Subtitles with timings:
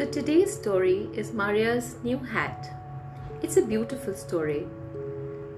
[0.00, 2.74] So today's story is Maria's new hat.
[3.42, 4.66] It's a beautiful story.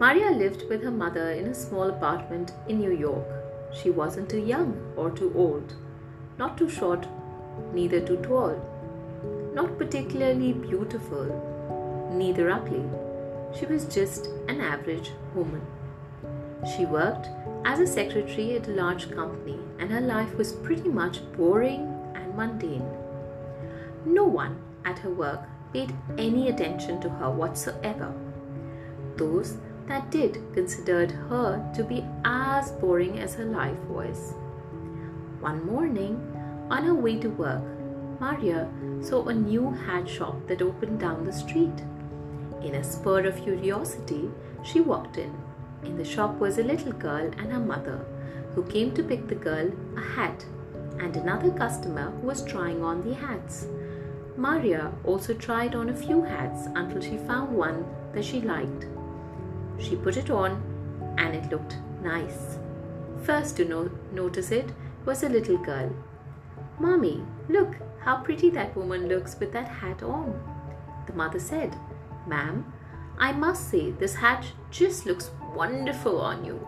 [0.00, 3.24] Maria lived with her mother in a small apartment in New York.
[3.72, 5.76] She wasn't too young or too old,
[6.38, 7.06] not too short,
[7.72, 8.60] neither too tall,
[9.54, 12.82] not particularly beautiful, neither ugly.
[13.56, 15.64] She was just an average woman.
[16.76, 17.28] She worked
[17.64, 22.34] as a secretary at a large company, and her life was pretty much boring and
[22.34, 23.01] mundane.
[24.04, 25.40] No one at her work
[25.72, 28.12] paid any attention to her whatsoever.
[29.16, 29.56] Those
[29.86, 34.34] that did considered her to be as boring as her life was.
[35.40, 36.20] One morning,
[36.70, 37.62] on her way to work,
[38.20, 38.68] Maria
[39.00, 41.82] saw a new hat shop that opened down the street.
[42.62, 44.30] In a spur of curiosity,
[44.62, 45.34] she walked in.
[45.84, 48.04] In the shop was a little girl and her mother,
[48.54, 50.44] who came to pick the girl a hat,
[51.00, 53.66] and another customer who was trying on the hats.
[54.36, 58.86] Maria also tried on a few hats until she found one that she liked.
[59.78, 60.62] She put it on
[61.18, 62.58] and it looked nice.
[63.22, 64.70] First to no- notice it
[65.04, 65.94] was a little girl.
[66.78, 70.40] Mommy, look how pretty that woman looks with that hat on.
[71.06, 71.76] The mother said,
[72.26, 72.72] Ma'am,
[73.18, 76.66] I must say this hat just looks wonderful on you.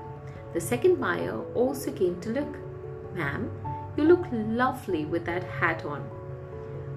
[0.53, 2.57] The second buyer also came to look.
[3.15, 3.51] Ma'am,
[3.97, 6.09] you look lovely with that hat on.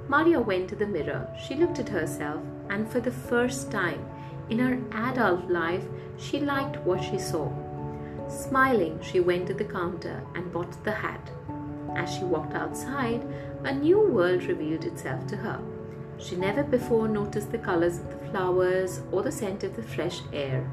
[0.10, 1.28] Maria went to the mirror.
[1.38, 4.06] She looked at herself, and for the first time
[4.50, 5.84] in her adult life,
[6.18, 7.52] she liked what she saw.
[8.30, 11.32] Smiling, she went to the counter and bought the hat.
[11.96, 13.26] As she walked outside,
[13.64, 15.60] a new world revealed itself to her.
[16.18, 20.22] She never before noticed the colors of the flowers or the scent of the fresh
[20.32, 20.72] air.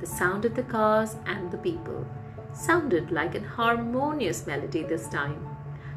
[0.00, 2.06] The sound of the cars and the people
[2.52, 5.53] sounded like an harmonious melody this time.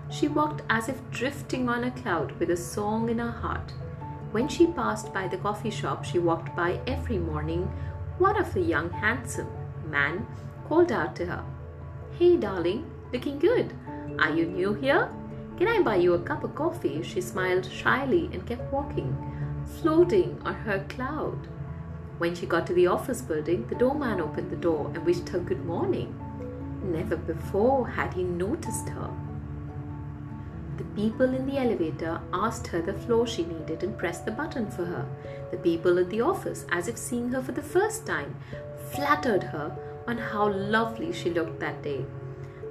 [0.09, 3.73] She walked as if drifting on a cloud with a song in her heart.
[4.31, 7.63] When she passed by the coffee shop she walked by every morning,
[8.17, 9.49] one of the young handsome
[9.89, 10.25] man
[10.67, 11.43] called out to her,
[12.17, 13.73] Hey darling, looking good.
[14.19, 15.09] Are you new here?
[15.57, 17.03] Can I buy you a cup of coffee?
[17.03, 19.15] She smiled shyly and kept walking,
[19.81, 21.47] floating on her cloud.
[22.17, 25.39] When she got to the office building, the doorman opened the door and wished her
[25.39, 26.15] good morning.
[26.83, 29.09] Never before had he noticed her.
[30.77, 34.69] The people in the elevator asked her the floor she needed and pressed the button
[34.69, 35.05] for her.
[35.49, 38.35] The people at the office, as if seeing her for the first time,
[38.91, 39.75] flattered her
[40.07, 42.05] on how lovely she looked that day.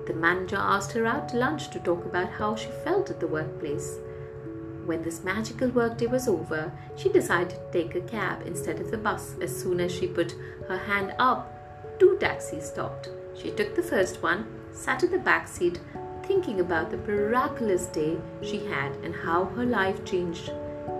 [0.06, 3.27] The manager asked her out to lunch to talk about how she felt at the
[3.27, 3.97] workplace.
[4.84, 8.99] When this magical workday was over, she decided to take a cab instead of the
[8.99, 9.34] bus.
[9.41, 10.37] As soon as she put
[10.69, 13.09] her hand up, two taxis stopped.
[13.34, 15.81] She took the first one, sat in the back seat,
[16.27, 20.53] thinking about the miraculous day she had and how her life changed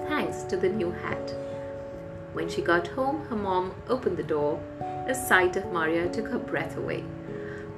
[0.09, 1.35] thanks to the new hat.
[2.33, 4.61] When she got home, her mom opened the door.
[5.07, 7.05] The sight of Maria took her breath away.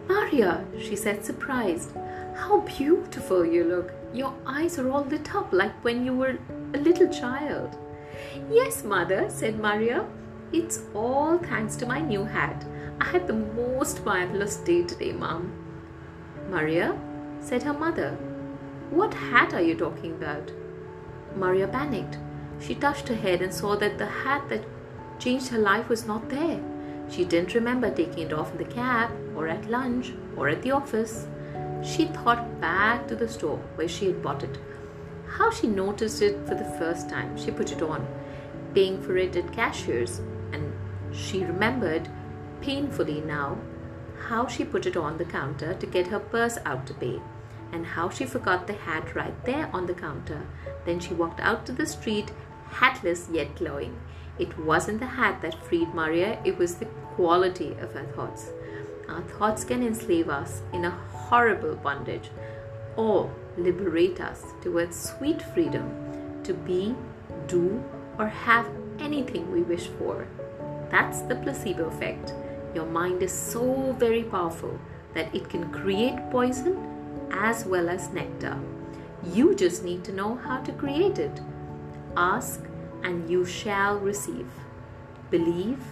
[0.08, 1.94] Maria, she said, surprised,
[2.34, 3.92] how beautiful you look.
[4.12, 6.38] Your eyes are all lit up like when you were
[6.74, 7.76] a little child.
[8.50, 10.06] Yes, mother, said Maria.
[10.52, 12.64] It's all thanks to my new hat.
[13.00, 15.52] I had the most marvelous day today, Mom.
[16.50, 16.98] Maria,
[17.40, 18.16] said her mother,
[18.90, 20.50] what hat are you talking about?
[21.36, 22.18] Maria panicked.
[22.60, 24.64] She touched her head and saw that the hat that
[25.18, 26.60] changed her life was not there.
[27.10, 30.70] She didn't remember taking it off in the cab, or at lunch, or at the
[30.70, 31.26] office.
[31.82, 34.58] She thought back to the store where she had bought it.
[35.26, 37.36] How she noticed it for the first time.
[37.36, 38.06] She put it on,
[38.74, 40.20] paying for it at cashier's,
[40.52, 40.72] and
[41.12, 42.08] she remembered
[42.60, 43.56] painfully now
[44.28, 47.20] how she put it on the counter to get her purse out to pay,
[47.72, 50.46] and how she forgot the hat right there on the counter.
[50.84, 52.32] Then she walked out to the street,
[52.70, 53.98] hatless yet glowing.
[54.38, 56.86] It wasn't the hat that freed Maria, it was the
[57.16, 58.50] quality of her thoughts.
[59.08, 62.30] Our thoughts can enslave us in a horrible bondage
[62.96, 65.90] or liberate us towards sweet freedom
[66.44, 66.94] to be,
[67.46, 67.82] do,
[68.18, 68.66] or have
[68.98, 70.26] anything we wish for.
[70.90, 72.32] That's the placebo effect.
[72.74, 74.78] Your mind is so very powerful
[75.14, 76.76] that it can create poison
[77.32, 78.58] as well as nectar.
[79.32, 81.40] You just need to know how to create it.
[82.16, 82.64] Ask
[83.02, 84.48] and you shall receive.
[85.30, 85.82] Believe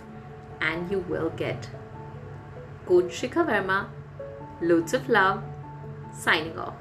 [0.61, 1.69] and you will get.
[2.87, 3.88] Coach Shikha Verma,
[4.61, 5.43] loads of love,
[6.12, 6.75] signing off.